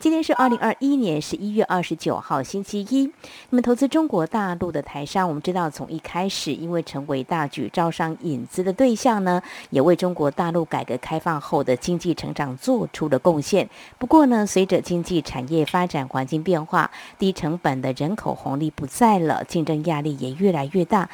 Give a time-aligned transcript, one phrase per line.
[0.00, 3.12] 今天是二零二一年十一月二十九号，星期一。
[3.50, 13.68] 那么，投资中国大陆的台商，我们知道从一开始，因为成为大举招商引资的对象呢，也为中国大陆改革开放后的经济成长做出了贡献。
[13.98, 21.10] 不过呢，随着经济产业发展环境变化，低成本的人口红利不在了，竞争压力也越来越大。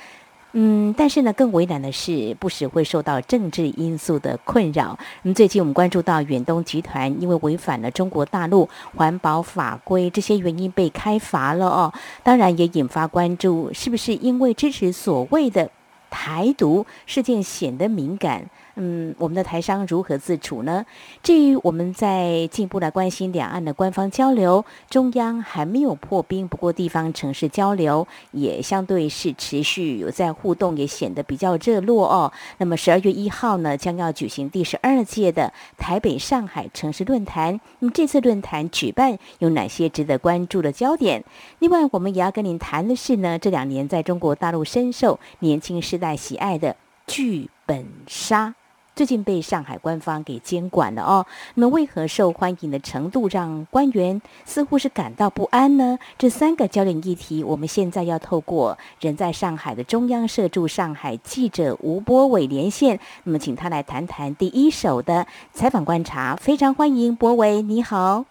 [0.53, 4.99] 嗯，但是呢，更为难的是，不时会受到政治因素的困扰。
[5.23, 15.71] 那么最近我们关注到远东集团因为违反了中国大陆环保法规这些原因被开罚了哦，当然也引发关注，是不是因为支持所谓的
[16.09, 18.49] 台独事件显得敏感？
[18.79, 20.85] 嗯，我们的台商如何自处呢？
[21.23, 32.31] 至于我们在进一步来关心两岸的官方交流，中央还没有破冰，不过地方城市交流也相对是持续有在互动，也显得比较热络哦。
[32.59, 37.59] 那么十二月一号呢，将要举行第十二届的台北上海城市论坛。
[37.79, 41.25] 那么这次论坛举办有哪些值得关注的焦点？
[41.61, 48.55] 另外，我们也要跟您谈的是呢，这两年在中国大陆深受年轻世代喜爱的剧本杀。
[48.97, 55.99] 最近被上海官方给监管了哦，那么为何受欢迎的程度让官员似乎是感到不安呢？
[56.17, 66.35] 这三个焦点议题，我们现在要透过人在上海的中央社驻上海记者吴波伟连线，那么请他来谈谈第一手的采访观察。
[66.37, 68.25] 非常欢迎博伟，你好。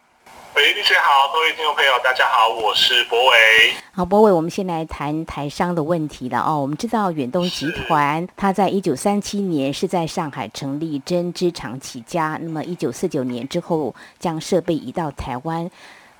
[0.56, 3.36] 喂，律师好，各位听众朋友，大家好，我是博伟。
[3.92, 6.58] 好，博伟，我们先来谈台商的问题了哦。
[6.61, 15.70] 我们知道远东集团，它在一九三七年是在上海成立针织厂起家，那么一九四九年之后将设备移到台湾。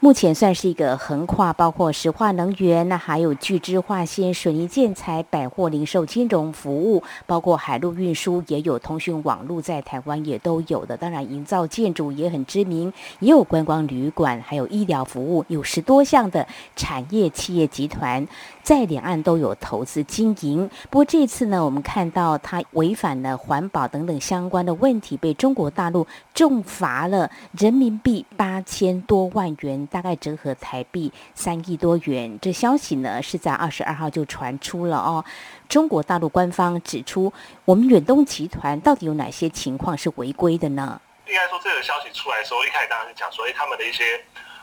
[0.02, 10.96] 目前算是一个横跨，包括石化能源，那还有聚酯化纤、水泥建材、百货零售、金融服务，包括海陆运输，也有通讯网络，在台湾也都有的。
[10.96, 16.46] 当然，营造建筑也很知名，也有观光旅馆，还有医疗服务，有十多项的
[16.76, 18.28] 产业企业集团。
[18.66, 32.40] 在两岸都有投资经营，不过这次呢，我们看到它违反了环保等等相关的问题，被中国大陆重罚了人民币八千多万元，大概折合台币三亿多元。
[32.42, 35.24] 这消息呢是在二十二号就传出了哦。
[35.70, 37.32] 中国大陆官方指出，
[37.66, 41.00] 我们远东集团到底有哪些情况是违规的呢？
[41.28, 44.20] 应该说，这个消息出来的时候，一开始当然是讲说，哎，他们的一些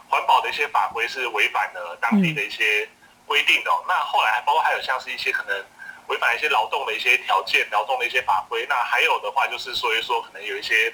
[0.09, 2.89] 环保的一些法规是违反了当地的一些。
[3.27, 5.65] 规定的，那后来包括还有像是一些可能
[6.09, 10.93] 违反一些劳动的一些条件、劳动的一些法规，那还有的话就是所以说可能有一些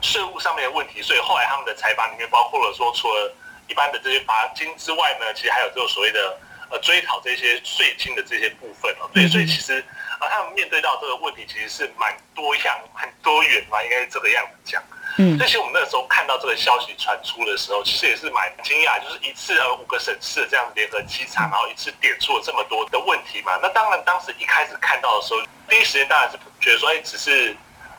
[0.00, 3.34] 税务上面的问题，所以后来他们的财阀里面包括了说，除了
[3.68, 6.38] 一般的这些罚金之外呢，其实还有这个所谓的
[6.70, 9.10] 呃追讨这些税金的这些部分哦。
[9.12, 9.84] 对，所以其实
[10.18, 14.82] 啊，他们面对到这个问题其实是蛮多样、很多元嘛，应该是这个样子讲。
[15.18, 23.58] 嗯，其实我们那时候看到这个消息传出的时候，其实也是蛮惊讶，就是一次呃五个省市这样联合稽查，然后一次点出了这么多的问题嘛。
[23.60, 27.54] 那当然，当时一开始看到的时候，第一时间当然是觉得说，哎，只是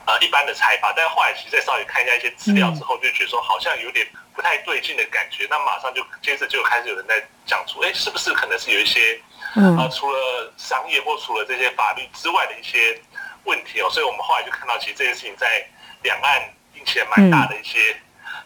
[0.06, 0.94] 呃一般的猜法。
[0.96, 5.46] 但是后来其实再稍微看一下一些资料之后，就觉得说好像有点不太对劲的感觉。
[5.50, 9.20] 那马上就接着就开始有人在讲出，哎，是不是可能是有一些
[9.56, 13.00] 呃除了商业或除了这些法律之外的一些
[13.44, 13.90] 问题哦？
[13.90, 15.68] 所以我们后来就看到，其实这件事情在
[16.04, 16.42] 两岸。
[16.74, 17.98] 并且蛮大的一些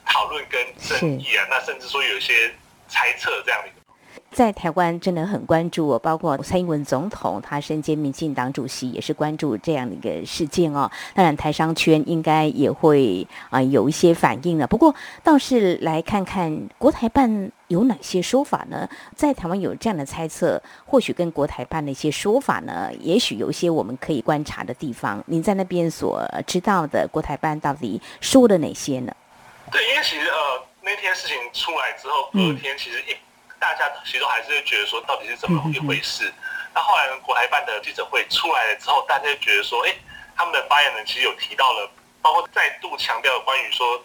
[0.06, 2.54] 讨论跟争议啊，那甚至说有一些
[2.88, 3.85] 猜测这样的。
[4.36, 10.92] 在台湾真的很关注，包括蔡英文总统，他身兼民进党主席，也是关注这样的一个事件哦。
[11.14, 14.68] 当然，台商圈应该也会啊有一些反应了。
[14.68, 14.94] 不过，
[15.24, 18.90] 倒是来看看国台办有哪些说法呢？
[19.16, 25.24] 在台湾有这样的猜测，或许跟国台办的一些说法呢，也许有一些我们可以观察的地方。
[25.28, 29.16] 您在那边所知道的国台办到底说了哪些呢？
[29.72, 30.36] 对，因为其实呃
[30.82, 33.16] 那天事情出来之后，隔天其实一。
[33.60, 36.34] 大家其实都还是觉得说，到底是怎么一回事？
[36.74, 39.96] 那后来国台办的记者会出来了之后，大家就觉得说，哎，
[40.36, 41.90] 他们的发言人其实有提到了，
[42.22, 44.04] 包括再度强调关于说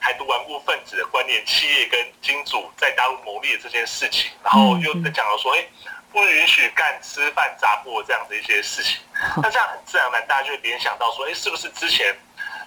[0.00, 5.64] 台独顽固分子的观念、企业跟金主在大陆牟利的这件事情，然后又讲到说，哎，
[6.12, 9.00] 不允许干吃饭砸锅这样的一些事情。
[9.42, 12.14] 那这样很自然嘛，大家就联想到说，哎，是不是之前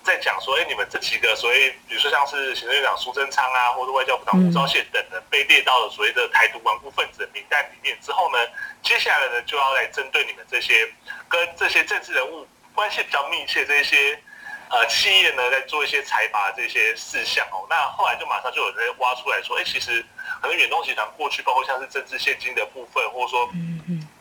[0.03, 8.37] 在讲说，哎，你们这几个所谓，比如说像是行政院长苏贞昌啊，或者外交部长吴钊燮等的，被列到了所谓的台独顽固分子的名单里面之后呢，
[8.83, 10.91] 接下来呢就要来针对你们这些
[11.29, 12.45] 跟这些政治人物
[12.75, 14.19] 关系比较密切这些
[14.69, 17.65] 呃企业呢，在做一些财阀这些事项哦。
[17.69, 20.05] 那后来就马上就有人挖出来说，哎，其实
[20.41, 23.49] 可能远东集团过去包括像是政治现金的部分，或者说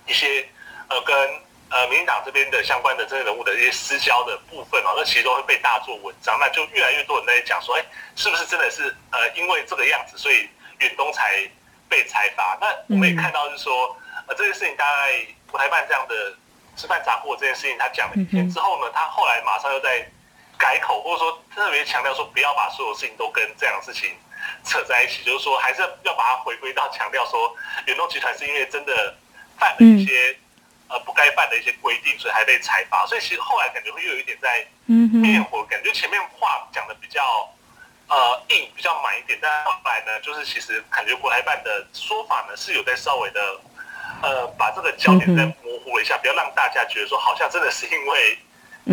[0.06, 0.48] 一些
[0.88, 1.42] 呃跟。
[1.72, 7.84] 呃，民进党这边的相关的这些人物的一些私交的部分哦，那其实都会被大做文章，那就越来越多人在讲说，哎，
[8.14, 10.46] 是不是真的是呃，因为这个样子，所以
[10.80, 11.48] 远东才
[11.88, 12.58] 被裁罚？
[12.60, 13.96] 那我们也看到是说，
[14.26, 16.36] 呃，这件事情大概国台办这样的
[16.76, 20.06] 吃饭砸锅这件事情，他讲了一天之后呢，他后来马上又在
[20.58, 24.14] 改口，或者说特别强调说，不要把所有事情都跟这样的事情
[24.62, 29.16] 扯在一起，就是说还是要把它回归到强调说，远东集团是因为真的
[29.58, 30.36] 犯了一些。
[30.92, 33.06] 呃，不该办的一些规定，所以还被裁罚。
[33.06, 37.48] 所以其实后来感觉会又有一点在灭火，感觉前面话讲的比较
[38.08, 39.38] 呃硬，比较满一点。
[39.40, 43.40] 但后来呢，就是其实感觉国台办的说法呢是有在稍微的
[44.20, 48.38] 呃把这个焦点再模糊了一下，不要让大家觉得说好像真的是因为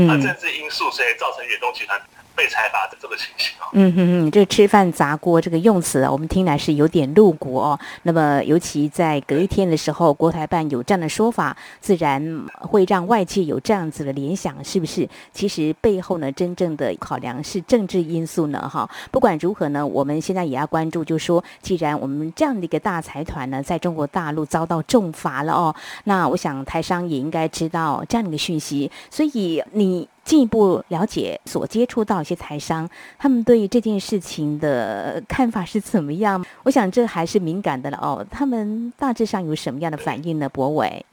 [0.07, 2.01] 呃政治因素，所以造成远东集团。
[2.39, 7.77] 被裁罚的这个情形啊，嗯哼哼，这吃饭砸锅这个用词啊，我们听来是有点露骨哦。
[8.03, 15.05] 那么，尤其在隔一天的时候，国台办有这样的说法，自然会让外界有这样子的联想，是不是？
[15.33, 18.69] 其实背后呢，真正的考量是政治因素呢？
[18.69, 25.75] 哈，不管如何呢，我们现在也要关注，就说，既然我们这样的一个大财团呢，在中国大陆遭到重罚了哦，
[26.05, 30.07] 那我想台商也应该知道这样的一个讯息，所以你。
[30.23, 32.87] 进一步了解所接触到一些台商，
[33.17, 36.45] 他们对这件事情的看法是怎么样？
[36.63, 38.25] 我想这还是敏感的了哦。
[38.29, 40.47] 他们大致上有什么样的反应呢？
[40.49, 41.03] 博伟，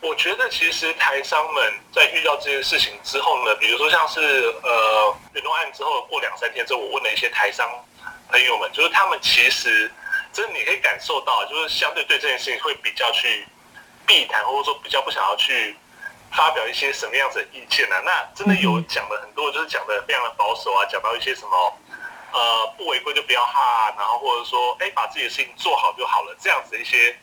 [0.00, 7.68] 我觉得其实台商们在遇到这件事情之后呢，比如说像是呃远东案之后过两三天之后，我问了一些台商
[8.28, 9.90] 朋友们，就是他们其实
[10.32, 13.46] 真的你可以感受到，就是相对对这件事情会比较去
[14.04, 15.76] 避谈，或者说比较不想要去。
[16.30, 17.96] 发表一些什么样子的意见呢？
[18.04, 21.78] 那真的有讲的很多，就是讲的非常的保守啊，讲到一些什么，
[22.32, 27.18] 呃，不违规就不要哈，然后或者说，哎，把自己的事情做好就好了，这样子一些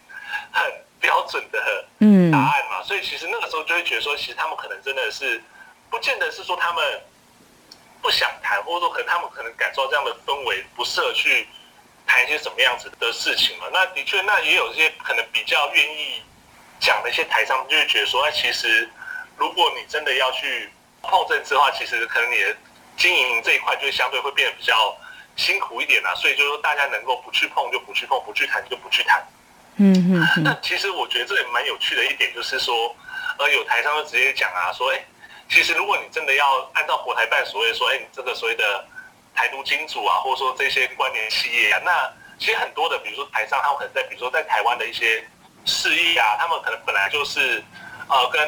[0.52, 0.70] 很
[1.00, 2.84] 标准的嗯答案嘛。
[2.84, 5.42] 所以其实那个时候就会觉得说，其实他们可能真的是，
[5.90, 7.02] 不见得是说他们
[8.02, 11.48] 不想谈，或者说可能他们可能感受到这样的氛围不适合去
[12.08, 13.68] 谈一些什么样子的事情嘛。
[13.72, 16.22] 那的确，那也有一些可能比较愿意。
[16.78, 18.88] 讲的一些台商就会觉得说，哎，其实
[19.38, 20.70] 如果你真的要去
[21.02, 22.56] 碰政治的话，其实可能你的
[22.98, 24.96] 经营这一块就相对会变得比较
[25.36, 26.16] 辛苦一点啊。
[26.16, 29.24] 所以就是说，大家能够不去碰就不去碰，不去谈就不去谈。
[29.78, 30.44] 嗯嗯。
[30.44, 32.96] 那其实我觉得这也蛮有趣的一点，就是说，
[33.38, 35.06] 呃，有台商就直接讲啊，说，哎，
[35.50, 38.86] 其实如果你真的要按照国台办所谓说，哎，你这个所谓的
[39.34, 45.24] 台独金主啊，或者说这些关联企业啊，那其实很多的，比如说台商，他们可能在比如说在台湾的一些。
[45.68, 47.64] 事业啊，他们可能本来就是，
[48.08, 48.42] 呃，跟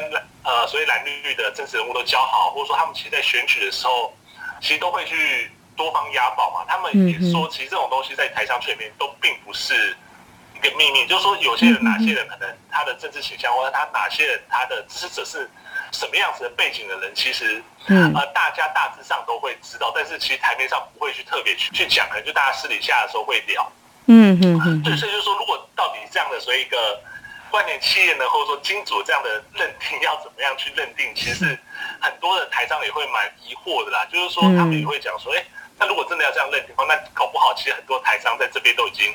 [0.44, 4.14] 呃，所以蓝绿绿的政治人物都交好，或者说他们其实，在选举的时候，
[4.60, 6.64] 其实都会去多方押宝嘛。
[6.68, 9.96] 他们也说，其实这种东西在台商圈里面都并不是
[10.54, 15.50] 一个秘密，就是说，有些人哪些人可能他的政治倾向，或者他哪些人他的支持者是
[15.92, 23.70] 什么样子的背景的人，其实，呃，大家大致上都会知道，但是其实台面上不会去特别去去讲，可能就大家私底下的时候会聊。
[24.06, 24.82] 嗯嗯嗯。
[24.82, 27.00] 对，所以就是说，如果到底这样的，所以一个。
[27.50, 31.06] 关联企业呢，或者说金主这样的认定要怎么样去认定？
[31.14, 31.58] 其实
[32.00, 34.04] 很多的台商也会蛮疑惑的啦。
[34.10, 35.44] 就是说，他们也会讲说，哎，
[35.78, 39.12] 那如果真的要这样认定的话，那搞不好其实很多台商在这边都已经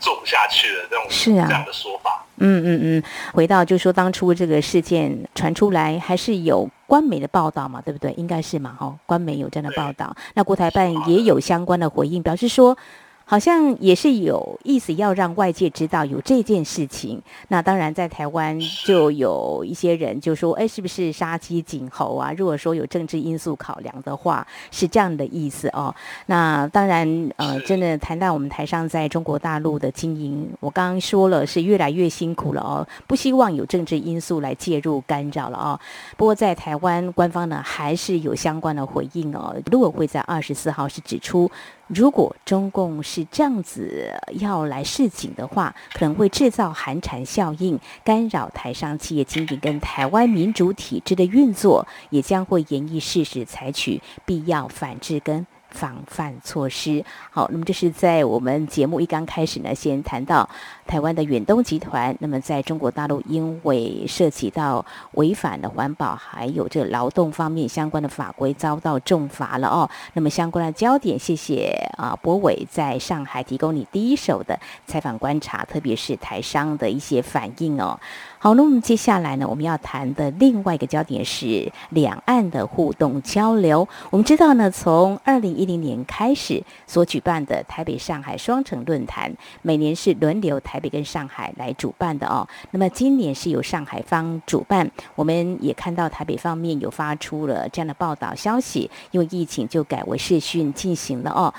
[0.00, 0.86] 做不下去了。
[0.90, 2.24] 这种是啊，这样的说法。
[2.38, 3.02] 嗯嗯嗯。
[3.32, 8.12] 回到就是说，当初这个事件传出来，还是有官媒的报道嘛，对不对？
[8.12, 10.14] 应该是嘛，哦，官媒有这样的报道。
[10.34, 12.76] 那国台办也有相关的回应，表示说。
[13.24, 17.20] 好像也是有意思，要让外界知道有这件事情。
[17.48, 25.94] 那当然，在台湾就有一些人就说：“哎，是不是杀鸡儆猴啊？”如果说有政治因素考量的话，是这样的意思哦。
[26.26, 35.80] 那当然，呃，真的谈到我们台上在中国大陆的经营，我刚刚说了是越来越辛苦了哦，不希望有政治因素来介入干扰了哦。
[36.16, 39.56] 不过在台湾官方呢，还是有相关的回应哦。
[39.72, 41.50] 如果会在二十四号是指出。
[41.88, 57.04] 如果中共是是这样子要来示警的话，可能会制造寒蝉效应，干扰台商企业经营跟台湾民主体制的运作，也将会严议事实，采取必要反制跟防范措施。
[57.30, 60.48] 好，那么这是在我们节目一刚开始呢，先谈到
[60.86, 69.90] 台湾的远东集团，那么在中国大陆因为涉及到违反了环保还有这劳动方面相关的法规，遭到重罚了哦。
[70.12, 77.98] 那么相关的焦点，谢谢啊，博伟在上海提供你第一手的采访观察，特别是台商的一些反应哦。
[78.44, 83.88] 好，那我们接下来呢，我们要谈的另外一个焦点是两岸的互动交流。
[84.10, 89.32] 我们知道呢，从二零一零年开始所举办的台北上海双城论坛，
[89.62, 92.46] 每年是轮流台北跟上海来主办的哦。
[92.70, 101.54] 那么今年是由上海方主办，我们也看到台北方面有发出了这样的报道消息，因为疫情就改为视讯进行了哦。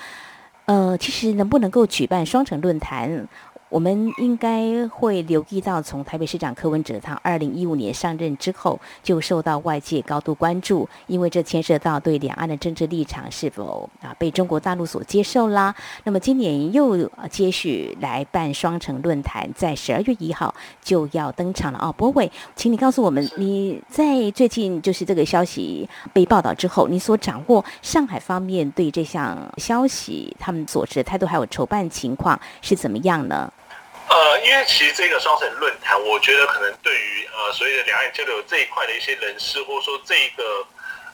[0.66, 3.28] 呃，其实能不能够举办双城论坛？
[3.70, 15.76] 我们应该会留意到，从台北市长柯文哲他二零一五年上任之后，就受到外界高度关注，因为这牵涉到对两岸的政治立场是否啊被中国大陆所接受啦。
[16.04, 21.92] 那么今年又接续来办双城论坛，在十二月一号就要登场了哦。
[21.92, 33.52] 博伟，请你告诉我们，你在最近就是这个消息被报道之后，你所掌握上海方面对这项消息他们所持的态度还有筹办情况是怎么样呢？
[34.08, 40.66] 呃，因为其实这个双城论坛，我觉得可能对于呃所谓的两岸交流这一块的一些人士，或者说这一个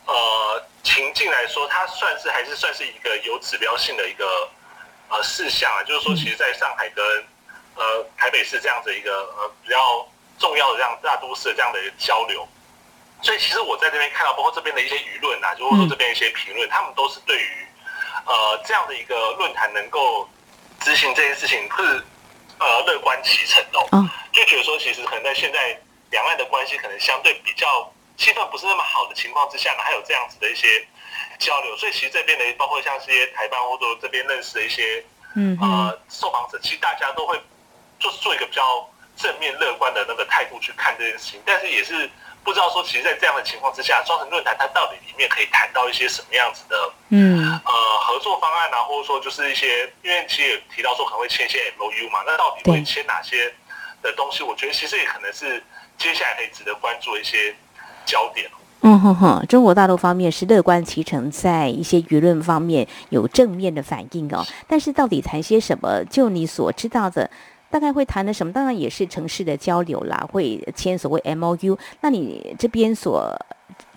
[0.05, 4.49] 呃情境来说，它算是还是算是一个有指标性的一个
[5.07, 5.81] 呃事项啊。
[5.83, 7.03] 就是说，其实在上海跟
[7.75, 10.05] 呃台北市这样子一个呃比较
[10.37, 12.45] 重要的这样大都市的这样的一个交流，
[13.21, 17.67] 所以其实我在这边看到，包括这边的一些舆论啊，就或者说这边一些评论，他们都是对于
[18.25, 20.29] 呃这样的一个论坛能够
[20.81, 22.03] 执行这件事情是。
[22.61, 25.75] 呃，乐观其成哦，就觉得说，其实可能在现在
[26.11, 30.85] 两岸的关系可能相对比较气氛不是那么好的情况之下呢，还有这样子的一些
[31.39, 35.03] 交流，所以其实这边的包括像这些台湾或者这边认识的一些
[35.35, 37.35] 嗯呃受访者，其实大家都会
[37.99, 38.87] 就是做一个比较
[39.17, 42.09] 正面乐观的那个态度去看这件事情，但是也是。
[42.43, 47.71] 不知道说，其实，在这样的情况之下，双城论坛它到底里面可以谈到一些什么样子的，嗯，呃，
[48.01, 53.53] 合作方案啊，或者说就是一些，因为其实也提到说可能会签一些 M O U 嘛，那到底会签哪些
[54.01, 54.41] 的东西？
[54.41, 55.63] 我觉得其实也可能是
[55.97, 57.55] 接下来可以值得关注的一些
[58.05, 58.49] 焦点。
[58.81, 66.03] 嗯哼哼，中国大陆方面是乐观其成，在一些舆论方面有正面的反应哦，但是到底谈些什么？
[66.05, 67.29] 就你所知道的。
[67.71, 68.51] 大概会谈的什么？
[68.51, 71.79] 当然也是城市的交流啦，会签所谓 M O U。
[72.01, 73.33] 那你这边所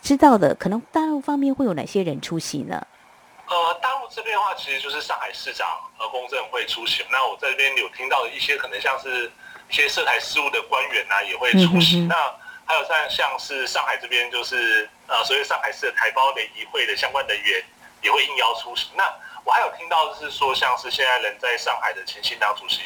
[0.00, 2.86] 知道的，可能大陆方面会有哪些人出席呢？
[3.46, 5.66] 呃，大陆这边的话，其实就是上海市长
[5.98, 7.04] 和公证会出席。
[7.10, 9.30] 那我在这边有听到的一些，可能像是
[9.68, 12.00] 一些涉台事务的官员呐，也会出席。
[12.02, 12.14] 那
[12.64, 17.62] 还有像像是上海这边，就是呃，所谓上海市的台胞联谊会的相关人员
[18.02, 18.88] 也会应邀出席。
[18.96, 19.04] 那
[19.44, 22.80] 我还有听到就是说，像是现在人在上海的前新党主席。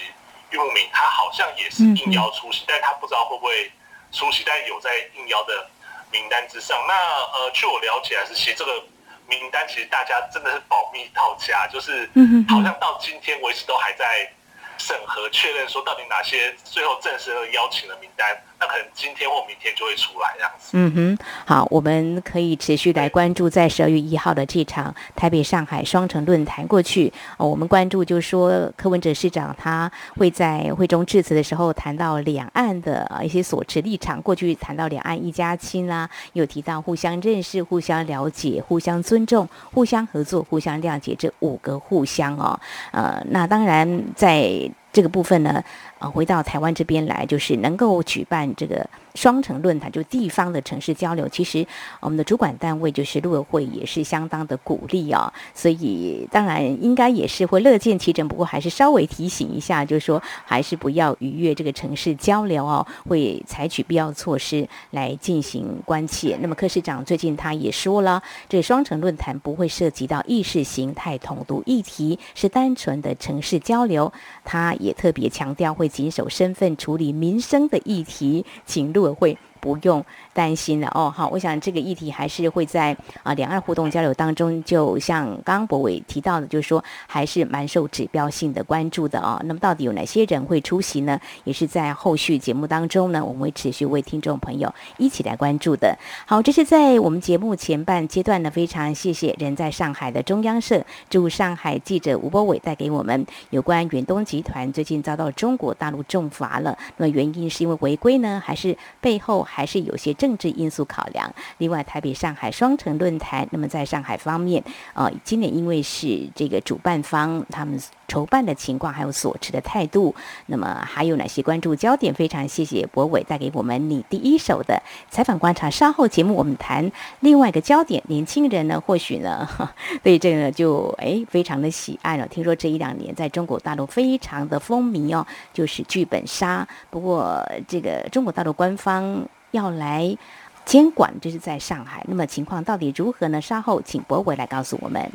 [0.50, 3.70] 玉木明他好像也是应邀出席，但他不知道会不会
[4.12, 5.68] 出席，但有在应邀的
[6.10, 6.78] 名单之上。
[6.86, 8.82] 那呃，据我了解，还是其实这个
[9.26, 12.08] 名单其实大家真的是保密到家，就是
[12.48, 14.30] 好像到今天为止都还在
[14.78, 18.42] 审核确认，说到底哪些最后正式的邀请的名单。
[18.60, 20.70] 那可能今天或明天就会出来这样子。
[20.72, 26.66] 嗯哼，好，我们可以持续来关注在十二月一号的这场台北上海双城论坛。
[26.66, 34.20] 过去，哦我们关注就是说柯文哲市长他会在会中致辞的时候谈到两岸的一些所持立场。
[34.20, 42.58] 过去谈到两岸一家亲啦，有提到互相认识、互相了解、互相尊重、互相合作、互相谅解这五个互相哦。
[42.90, 45.62] 呃，那当然在这个部分呢。
[45.98, 48.88] 啊，回到台湾这边来，就是能够举办这个。
[49.14, 51.66] 双城论坛就地方的城市交流，其实
[51.98, 58.28] 我们的主管单位就是陆委会也是相当的鼓励哦，所以当然应该也是会乐见其成。
[58.28, 66.38] 不过还是稍微提醒一下，就是说还是不要逾越这个城市交流哦，会采取必要措施来进行关切。
[66.40, 74.12] 那么柯市长最近他也说了，这双城论坛不会涉及到意识形态统独议题，是单纯的城市交流。
[74.44, 79.08] 他也特别强调会谨守身份处理民生的议题，请陆。
[79.14, 89.40] 会不用担心了哦，好，我想这个议题还是会在啊两岸互动交流当中，就像刚刚博伟提到的，就是说还是蛮受指标性的关注的哦。
[89.44, 91.20] 那么到底有哪些人会出席呢？
[91.44, 95.96] 也是在后续节目当中呢，我们会持续为听众朋友一起来关注的。
[96.26, 106.76] 好，这是在我们节目前半阶段呢，非常谢谢人在上海的中央社驻上海记者吴博伟带给我们有关远东集团最近遭到中国大陆重罚了。
[106.96, 109.47] 那么原因是因为违规呢，还是背后？
[109.48, 111.32] 还是有些政治因素考量。
[111.58, 114.62] 另外，台北、上海双城论坛，那么在上海方面，
[114.94, 117.80] 呃，今年因为是这个主办方他们。
[118.08, 120.14] 筹办的情况，还有所持的态度，
[120.46, 122.14] 那么还有哪些关注焦点？
[122.14, 125.68] 非常谢谢博伟带给我们你第一手的采访观察。
[125.68, 126.90] 稍后节目我们谈
[127.20, 129.46] 另外一个焦点，年轻人呢，或许呢
[130.02, 132.26] 对这个就哎非常的喜爱了。
[132.28, 136.66] 听说这一两年在中国大陆非常的风靡哦，就是剧本杀。
[136.88, 140.16] 不过这个中国大陆官方要来
[140.64, 142.04] 监管，这是在上海。
[142.08, 143.40] 那么情况到底如何呢？
[143.40, 145.10] 稍后请博伟来告诉我们。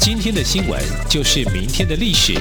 [0.00, 2.32] 今天的新闻就是明天的历史，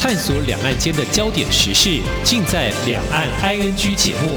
[0.00, 4.30] 探索两岸间的焦点时事，尽在《两岸 ING》节目。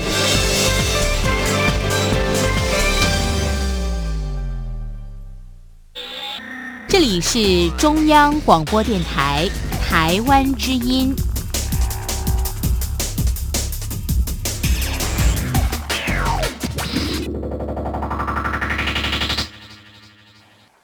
[6.87, 9.49] 这里是中央广播电台
[9.81, 11.15] 台湾之音。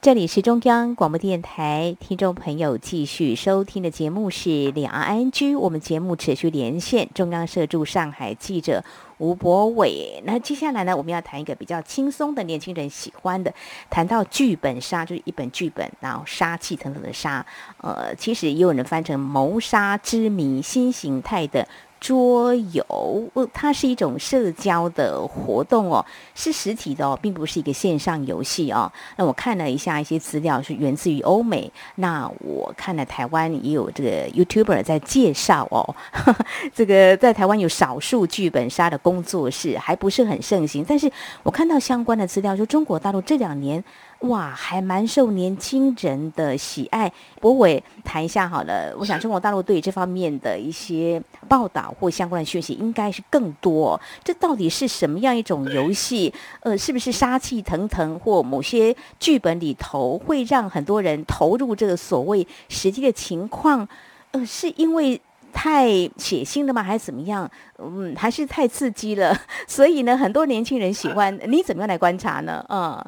[0.03, 5.55] 这里是中央广播电台，听众朋友继续收听的节目是两岸 I N G。
[5.55, 8.83] 我们节目持续连线中央社驻上海记者
[9.17, 10.22] 吴博伟。
[10.25, 13.53] 那接下来呢，我们要谈一个比较轻松的年轻人喜欢的，
[13.89, 17.45] 谈到剧本杀，就是一本剧本，然后杀气腾腾的杀。
[17.77, 21.65] 呃，其实也有人翻成谋杀之谜，新形态的。
[22.03, 26.05] 桌游，它是一种社交的活动哦，
[26.36, 28.91] 是实体的哦，并不是一个线上游戏哦。
[29.15, 31.72] 那我看了一下一些资料，是源自于欧美。
[31.95, 35.95] 那我看了台湾也有这个 YouTuber 在介绍哦，
[36.75, 40.83] 这个在台湾有少数剧本杀的工作室，还不是很盛行。
[40.86, 41.10] 但是
[41.41, 43.81] 我看到相关的资料，说中国大陆这两年。
[44.23, 47.11] 哇，还蛮受年轻人的喜爱。
[47.41, 53.99] 博伟谈一下好了，我想中国大陆对这方面的一些报道或相关的讯息应该是更多。
[54.23, 56.33] 这到底是什么样一种游戏？
[56.61, 63.85] 呃，是不是杀气腾腾，或某些剧本里头会让很多人投入这个所谓实际的情况？
[64.31, 65.19] 呃，是因为
[65.51, 65.85] 太
[66.17, 66.81] 血腥了吗？
[66.81, 67.49] 还是怎么样？
[67.77, 69.37] 嗯，还是太刺激了？
[69.67, 71.37] 所以呢，很多年轻人喜欢。
[71.47, 72.65] 你怎么样来观察呢？
[72.69, 73.03] 嗯。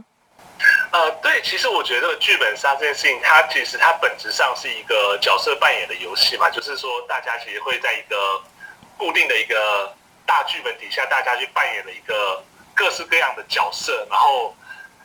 [1.43, 8.41] 其实我觉得剧本杀这件事情，它其实它本质上是一个角色扮演的游戏嘛，就是说大家其实会在一个
[8.97, 12.43] 固定的一个大剧本底下，大家去扮演了一个
[12.73, 14.55] 各式各样的角色，然后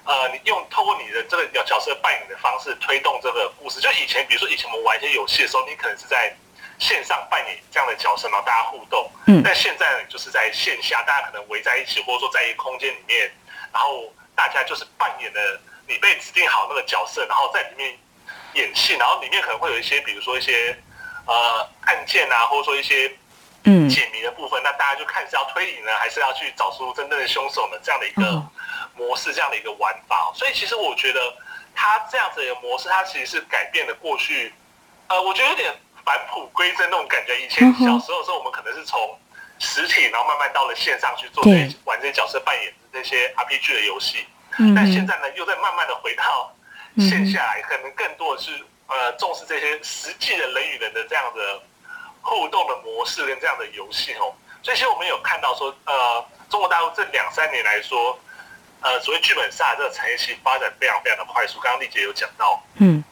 [0.05, 3.81] 呃，你用透过你的这个角色扮演的方式推动这个故事。
[3.81, 6.35] 就以前，比如说以前我们玩一些游戏的时候，你可能是在
[6.79, 9.11] 线上扮演这样的角色，然后大家互动。
[9.27, 9.43] 嗯。
[9.45, 13.31] 但现在就是在线下，大家可能围在一起，或者说在一个空间里面，
[13.73, 15.61] 然后大家就是扮演的。
[15.91, 17.99] 你被指定好那个角色，然后在里面
[18.55, 20.79] 演戏，然后里面可能会有一些，比如说一些
[21.27, 23.13] 呃案件啊，或者说一些
[23.65, 27.79] 嗯解谜的部分，那大家就看是要推理呢，还是要去找出真正的凶手呢？
[27.83, 28.41] 这样的一个
[28.95, 30.33] 模式，这样的一个玩法。
[30.33, 31.21] 所以其实我觉得
[31.75, 34.55] 它这样子的模式，它其实是改变了过去，
[35.09, 35.75] 呃，我觉得有点
[36.05, 37.37] 返璞归真那种感觉。
[37.41, 39.19] 以前小时候的时候，我们可能是从
[39.59, 44.27] 实体，然后慢慢到了线上去做这些玩这些角色扮演这些 RPG 的游戏。
[44.77, 46.55] 但现在呢，又在慢慢的回到
[46.99, 48.51] 线下来，可能更多的是
[48.89, 51.63] 呃重视这些实际的人与人的这样的
[52.21, 54.35] 互动的模式跟这样的游戏哦。
[54.63, 58.19] 所以其实我们有看到说，呃，中国大陆这两三年来说，
[58.83, 61.59] 呃，所谓剧本杀这个产业其实发展非常非常的快速。
[61.61, 63.03] 刚刚丽姐有讲到，嗯，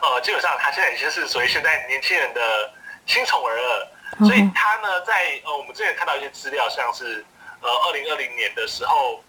[0.00, 2.72] 呃，基本上它现在已经是属于现在年轻人的
[3.04, 3.90] 新宠儿了。
[4.20, 7.24] 所以它呢，在呃，我们之前看到一些资料，像是
[7.60, 9.23] 呃，二零二零年的时候。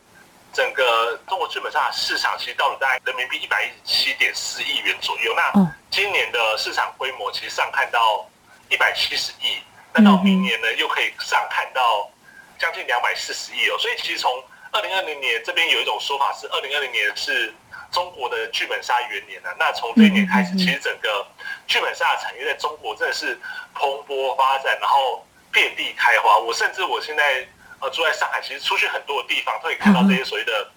[0.55, 5.35] 整个中国剧本杀市场其实到了大概人民币一百一十七点四亿元左右。
[5.35, 5.51] 那
[5.91, 8.25] 今年的市场规模其实上看到
[8.69, 9.57] 一百七十亿，
[9.93, 12.09] 那到明年呢又可以上看到
[12.57, 13.77] 将近两百四十亿哦。
[13.77, 14.31] 所以其实从
[14.71, 17.53] 二零二零年这边有一种说法是，二零二零年是
[17.91, 19.53] 中国的剧本杀元年了。
[19.59, 21.27] 那从这一年开始，其实整个
[21.67, 23.37] 剧本杀的产业在中国真的是
[23.73, 26.37] 蓬勃发展，然后遍地开花。
[26.37, 27.45] 我甚至我现在。
[27.85, 30.71] 呃，住在上海，其实出去很多的地方，都可以看到这些所谓的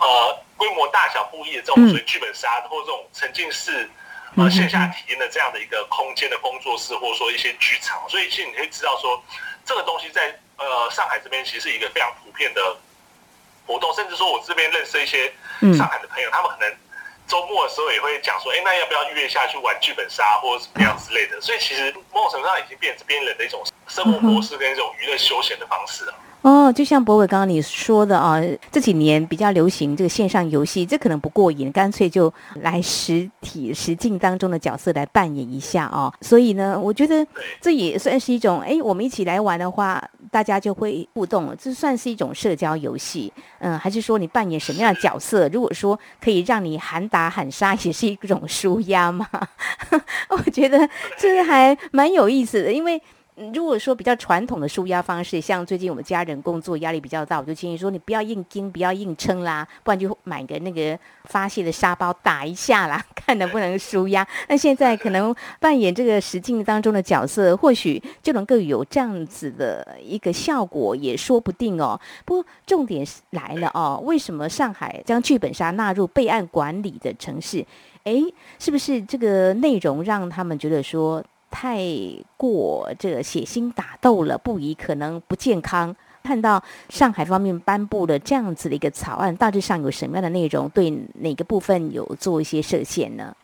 [0.00, 3.88] 呃规模大小不一的这种所谓剧本杀，或者这种沉浸式
[4.36, 8.02] 呃线下体验的这样的一个空间的工作室，或者说一些剧场。
[8.08, 9.22] 所以其实你可以知道说，
[9.64, 12.76] 这个东西在呃上海这边其实是一个非常普遍的
[13.64, 15.32] 活动，甚至说我这边认识一些
[15.76, 16.76] 上海的朋友，他们可能
[17.28, 21.40] 周末的时候也会讲说，哎，那要不要约下去玩剧本杀或者怎么样之类的。
[21.40, 26.14] 所以其实某种程度上已经变成这边人的一种生活模式跟一种娱乐休闲的方式了。
[26.42, 36.12] 哦，就像博伟刚刚你说的啊，这几年比较流行这个线上游戏，这可能不过瘾，干脆就来实体实境当中的角色来扮演一下哦。
[36.20, 37.26] 所以呢，我觉得
[37.60, 43.32] 这也算是一种，哎，我们一起来玩的话，大家就会互动，这算是一种社交游戏。
[43.58, 45.48] 嗯，还是说你扮演什么样的角色？
[45.48, 49.26] 如果说可以让你喊打喊杀，也是一种舒压嘛？
[50.30, 53.02] 我觉得这还蛮有意思的，因为。
[53.52, 64.26] 如果说比较传统的舒压方式，像最近我们家人工作压力比较大，我就建议说你不要硬盯，不要硬撑啦，不然就买个那个发泄的沙包打一下啦， 看能不能舒压。
[64.48, 71.98] 那现在可能扮演这个实境当中的角色，或许就能够有这样子的一个效果，也说不定哦。
[72.24, 77.64] 不过重点来了哦，为什么上海将剧本杀纳入备案管理的城市？
[78.04, 78.24] 诶，
[78.58, 81.22] 是不是这个内容让他们觉得说？
[81.50, 81.78] 太
[82.36, 85.94] 过这个血腥打斗了，不宜可能不健康。
[86.24, 90.68] 看到上海方面颁布了这样子的一个草案，大致上有什么样的内容？
[90.68, 93.34] 对哪个部分有做一些设限呢？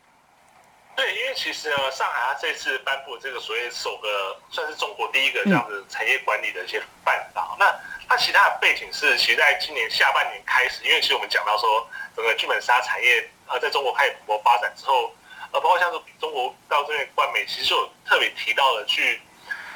[0.95, 7.57] 对，因为其实呢，上海它这次颁布这个所谓首个算是中国第一个这样子产业管理的一些办法。
[7.59, 7.75] 那
[8.07, 15.11] 它其他的背景是，其实在今年下半年开始，因为其实我们讲到说，整个剧本杀产业呃在中国开始蓬勃发展之后。
[15.55, 19.21] 呃，包括像是中国到这边官媒，其实就有特别提到了去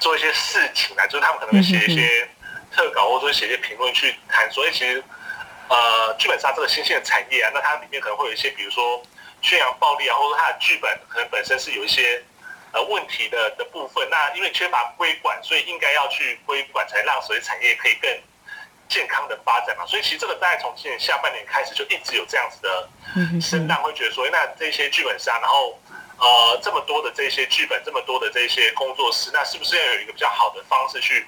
[0.01, 2.29] 做一些事情啊，就是他们可能会写一些
[2.73, 4.51] 特稿，或者说写一些评论去谈。
[4.51, 5.05] 所以其实，
[5.69, 9.01] 呃，剧本杀这个新兴的产业啊，那它里面可能会有一些，比如说
[9.41, 12.21] 宣扬暴力啊，或者说它的剧本可能本身是有一些
[12.73, 14.05] 呃问题的的部分。
[14.11, 18.11] 那因为缺乏规管，所以应该要去规管，才让所谓产业可以更。
[18.89, 22.89] 健康的发展嘛，所以其实这个大概从今年下半年开始就一直有这样子的
[23.41, 25.79] 声浪，会觉得说，那这些剧本杀，然后
[26.17, 31.27] 呃这么多的这些剧本，这么多的这些工作室，那是不是要有一个比较好的方式去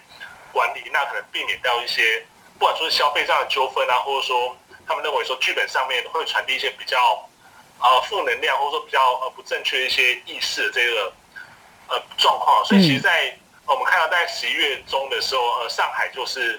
[0.53, 0.90] 管理？
[0.90, 2.25] 那可能避免掉一些
[2.59, 7.29] 不管说是消费上的纠纷啊，或者说他们认为说剧本上面会传递一些比较
[7.79, 11.12] 呃负能量，或者说比较呃不正确一些意识的这个
[11.88, 12.64] 呃状况。
[12.64, 16.59] 所以其实，在我们看到在十一月中的时候，呃上海就是。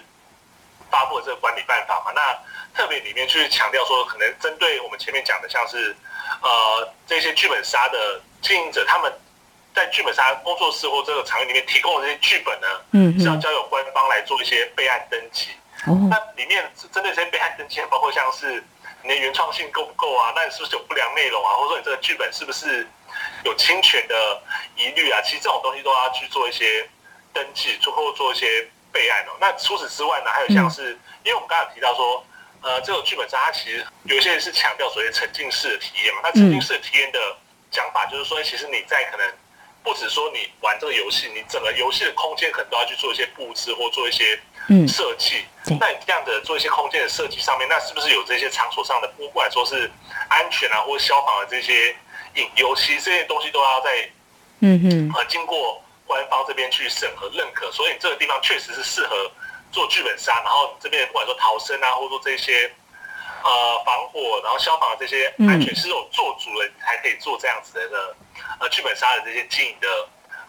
[0.91, 2.37] 发布的这个管理办法嘛，那
[2.77, 5.95] 特别里面去强调说，可能针对我们前面讲的，像是
[6.41, 9.11] 呃这些剧本杀的经营者，他们
[9.73, 15.47] 在剧本杀工作室或这个场域里面提供的这些剧本呢，嗯，是要交由官方来做一些备案登记。
[15.87, 18.63] 哦，那里面针对这些备案登记，包括像是
[19.01, 20.33] 你的原创性够不够啊？
[20.35, 21.55] 那你是不是有不良内容啊？
[21.55, 22.87] 或者说你这个剧本是不是
[23.43, 24.41] 有侵权的
[24.75, 25.21] 疑虑啊？
[25.21, 26.87] 其实这种东西都要去做一些
[27.33, 28.67] 登记，最后做一些。
[28.91, 32.23] 备案哦，那除此之外呢，还有像是，因为我们刚才提到说，
[32.61, 36.21] 呃，这个剧本杀它其实有些人是强调所谓沉浸式的体验嘛。
[36.23, 37.19] 那沉浸式的体验的
[37.71, 39.25] 讲法就是说，其实你在可能
[39.83, 44.39] 不止说你玩这个游戏，你整个游戏的空间可能都要去做一些布置或做一些
[44.87, 45.45] 设计。
[45.79, 49.89] 那你这样的做一些空间的设计上面，那是不是有这些场所上的，不管说是
[50.29, 51.95] 安全啊，或者消防的这些
[52.35, 54.09] 引游戏这些东西都要在，
[54.59, 55.83] 嗯嗯，呃，经过。
[56.11, 59.31] 官方这边去审核认可，所以这个地方确实是适合
[59.71, 60.41] 做剧本杀。
[60.43, 62.69] 然后这边不管说逃生啊，或者说这些
[63.41, 68.15] 呃防火，然后消防的这些安全是有做足了，才可以做这样子的
[68.59, 69.87] 呃剧本杀的这些经营的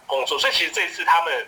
[0.05, 0.37] 工作。
[0.37, 1.47] 所以其实这次他们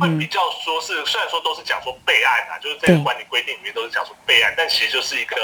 [0.00, 5.36] 会比较说是，虽然说都是讲说备案啊，就是这个管理规定里面都是讲说备案，但其实就是一个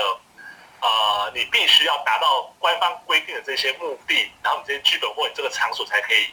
[0.80, 6.26] 呃，你必须要达到官方规定的这些目的，然后你这些剧本或你这个场所才可以。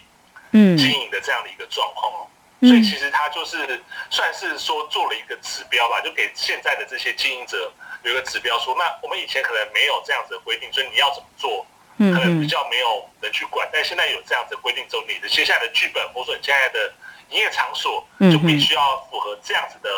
[0.77, 2.27] 经营的这样的一个状况哦，
[2.61, 7.71] 所以其实他就是算是说做了一个指标吧，就给现在的这些经营者
[8.03, 11.65] 有一个指标，说那我们以前可能没有这样子的规定，所以你要怎么做，
[11.97, 16.93] 可能比较没有人去管，但现在有这样子的规定之后，你的接下来的剧本或者说你现在的
[17.29, 19.89] 营业场所，就必须要符合这样子的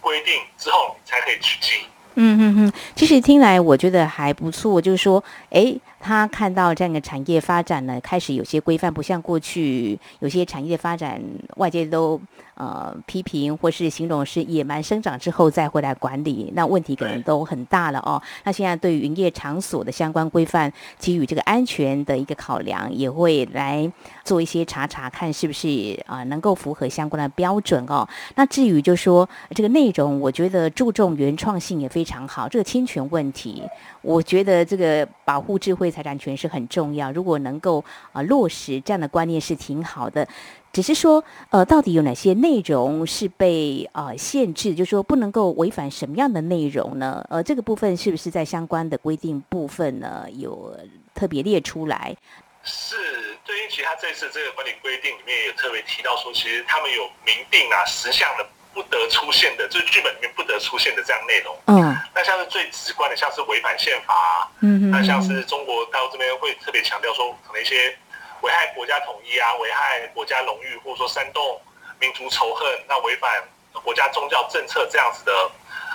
[0.00, 1.86] 规定之后，你才可以去经营。
[2.16, 5.76] 嗯嗯嗯，其实听来我觉得还不错，就是说，哎。
[5.98, 11.20] 他看到这样的产业发展呢，开始有些规范，不像过去有些产业发展，
[11.56, 12.20] 外界都
[12.56, 18.20] 呃批评或是形容是野蛮生长之后再回来管理，那问题可能都很大了哦。
[18.44, 23.90] 那现在对于营业场所的相关规范，基于这个安全的一个考量，也会来
[24.22, 28.08] 做一些查查看是不是啊能够符合相关的标准哦。
[28.34, 32.48] 那至于就说这个内容，我觉得注重原创性也非常好。
[32.48, 33.62] 这个侵权问题，
[34.02, 35.90] 我觉得这个保护智慧。
[35.96, 40.28] 财产权是很重要，如果能够啊落实这样的观念是挺好的。
[40.76, 44.74] 只是说，呃，到底有哪些内容是被啊限制？
[44.74, 47.24] 就是说不能够违反什么样的内容呢？
[47.30, 50.78] 呃，这个部分是不是在相关的规定部分呢有
[51.14, 52.14] 特别列出来？
[52.62, 52.94] 是，
[53.42, 61.56] 对于其他这次这个管理规定里面也特别提到说，其实他们有明定啊十项的不得出现的，就是剧本里面不得出现的这样内容。
[61.68, 67.96] 嗯，那像是最直观的，像是违反宪法，嗯那像是中国大陆这边会特别强调说，可能一些
[68.42, 71.60] 危害国家统一啊、危害国家荣誉，或者说煽动
[71.98, 73.42] 民族仇恨，那违反
[73.82, 75.50] 国家宗教政策这样子的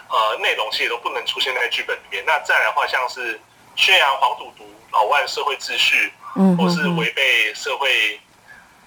[0.10, 2.23] 呃内容，其实都不能出现在剧本里面。
[2.25, 3.39] 那再来的话，像是
[3.75, 8.19] 宣扬黄赌毒、扰乱社会秩序，嗯或是违背社会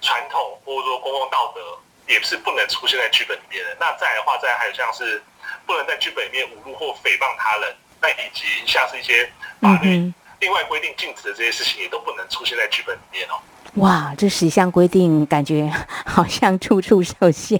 [0.00, 1.60] 传统，或者说公共道德，
[2.06, 3.76] 也是不能出现在剧本里面的。
[3.80, 5.22] 那再来的话，再来还有像是
[5.66, 13.40] 不能在剧本里面侮辱或诽谤他人，那以及像是一些法律嗯另外规定禁止的这些事情，也都不能出现在剧本里面哦。
[13.76, 15.68] 哇，这十项规定感觉
[16.04, 17.58] 好像处处受限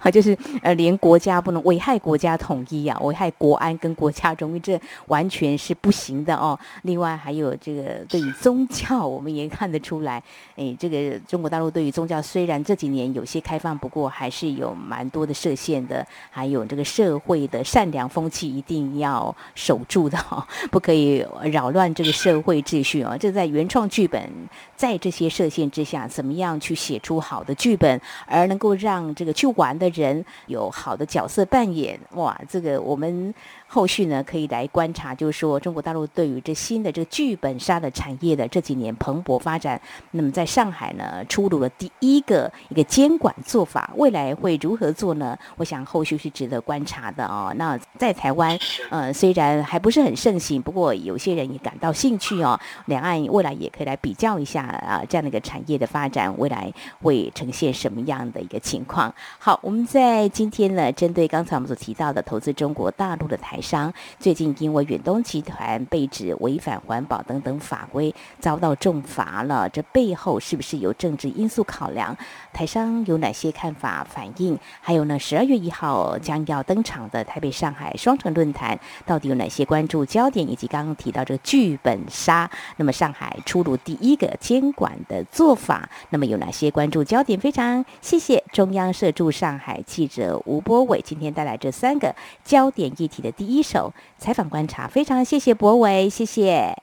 [0.00, 0.10] 啊！
[0.10, 6.58] 就是呃，连国家不能危害国家统一啊，危害国安跟国家荣誉，这完全是不行的哦。
[6.82, 10.20] 另外还有这个对于宗教，我们也看得出来，
[10.56, 23.16] 哎，这个中国大陆对于宗教虽然这几年有些开放，不过还是有蛮多的设限的，还有这个社会的善良风气一定要守住的哦，不可以扰乱这个社会秩序哦。
[23.18, 24.30] 这在原创剧本
[24.76, 31.98] 在这些设限之下，怎么样去写出好的剧本，而能够让这个去玩的人有好的角色扮演？
[32.12, 33.34] 哇，这个我们
[33.74, 39.80] 后续呢可以来观察，就是说中国大陆对于这新的这个剧本杀的产业的这几年蓬勃发展，
[40.12, 45.36] 那么在上海呢出炉了第一个一个监管做法，未来会如何做呢？
[45.56, 47.52] 我想后续是值得观察的哦。
[47.56, 48.56] 那在台湾，
[48.90, 50.04] 呃，虽然还不是。
[50.04, 52.60] 很盛行，不过有些人也感到兴趣哦。
[52.84, 59.14] 两岸未来也可以来比较一下啊，这样的一个产业的发展，未来会呈现什么样的一个情况？
[59.38, 72.16] 好，我们在今天呢，针对刚才我们所提到的投资中国大陆的台商，最近因为远东集团被指违反环保等等法规，遭到重罚了，这背后是不是有政治因素考量？
[72.52, 74.56] 台商有哪些看法反应？
[74.80, 80.44] 还有呢，十二月一号将要登场的台北上海双城论坛，到底有哪些关注焦点？
[80.48, 87.40] 以及刚刚提到这个剧本杀，那么上海出炉第一个监管的做法，那么有哪些关注焦点？
[87.40, 96.76] 非常谢谢中央社驻上海记者吴波伟今天带来这三个焦点议题的第一一手采访观察，非常谢谢博伟，谢谢。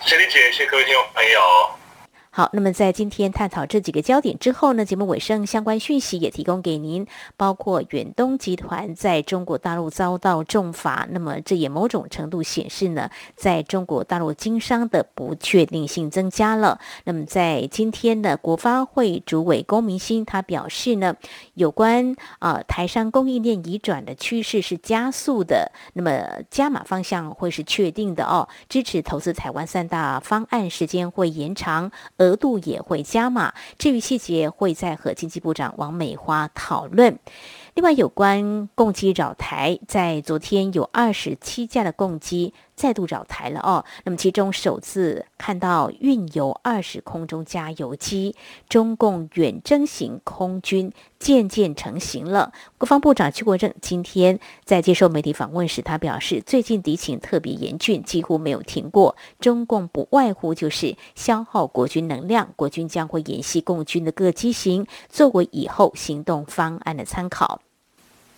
[0.00, 1.79] 谢丽姐，谢谢各位听众朋友。
[2.32, 7.04] 好，那么在今天探讨这几个焦点之后呢，节目尾声相关讯息也提供给您，
[7.36, 16.78] 包括远东集团在中国大陆遭到重罚，那么这也某种程度显示呢，在中国大陆经商的不确定性增加了。
[17.02, 21.16] 那么在今天呢，国发会主委龚明鑫他表示呢，
[21.54, 31.90] 有关啊、台商供应链移转的趋势是加速的，那么加码方向会是确定的哦，支持投资台湾三大方案时间会延长。
[32.20, 37.18] 额度也会加码，至于细节会再和经济部长王美花讨论。
[37.74, 43.84] 另外，有关共机扰台，在昨天有二十七架的共机再度扰台了哦。
[44.04, 48.34] 那么其中首次看到运油二十空中加油机，
[48.68, 52.52] 中共远征型空军渐渐成型了。
[52.76, 59.16] 国防部长邱国正今天在接受媒体访问时，他表示，最近敌情特别严峻，几乎没有停过。
[59.38, 67.60] 中共不外乎就是消耗国军能量，国军将会演习共军的各机型，作为以后行动方案的参考。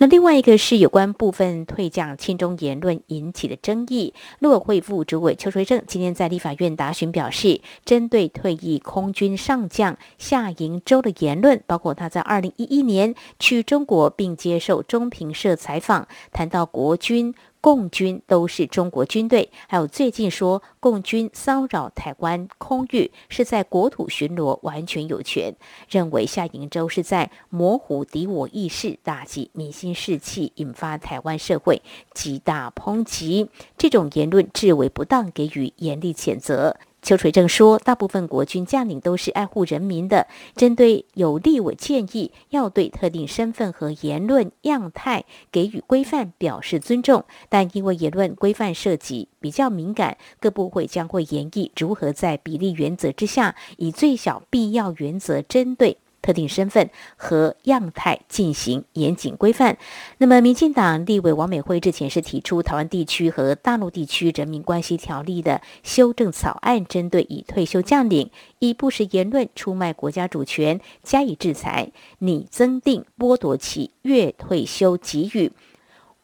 [0.03, 4.13] 那另外一个是有关部分退将亲中言论引起的争议。
[4.41, 17.33] 陆委会副主委邱垂正今天在立法院答询表示，针对退役空军上将夏营洲的言论，包括他在二零一一年去中国并接受中评社采访，谈到国军。
[17.63, 25.55] 共军都是中国军队，还有最近说共军骚扰台湾空域是在国土巡逻，完全有权。
[25.89, 31.81] 认为夏营洲是在模糊敌我意识，打击民心士气，引发台湾社会
[32.13, 33.49] 极大抨击。
[33.79, 36.77] 这种言论至为不当，给予严厉谴责。
[37.03, 40.29] 邱垂正说，大部分国军将领都是爱护人民的。
[40.55, 55.99] 针对有利，我建议要对特定身份和言论样态给予规范，表示尊重，但因为言论规范涉及比较敏感，各部会将会研议如何在比例原则之下，以最小必要原则针对。
[56.23, 59.77] 特定身份和样态进行严谨规范。
[60.19, 68.31] 那么，民进党立委王美惠之前是提出台湾地区和大陆地区人民关系条例的修正草案，针对已退休将领
[68.61, 75.53] 以不实言论出卖国家主权加以制裁，拟增订剥夺其月退休给予。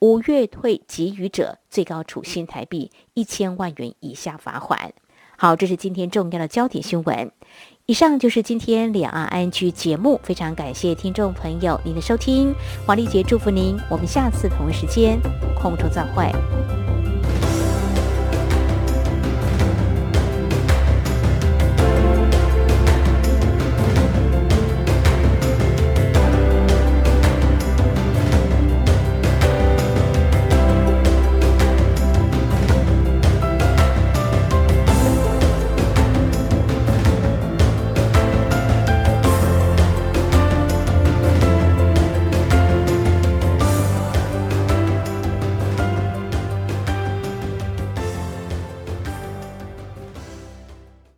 [0.01, 4.93] 无月退给予者，最高处新台币一千万元以下罚款。
[5.37, 7.33] 好，这是今天重要的焦点新闻。
[7.91, 15.19] 以上就是今天两岸安居节目，非常感谢听众朋友您的收听，黄丽杰祝福您，我们下次同一时间
[15.59, 16.31] 空中再会。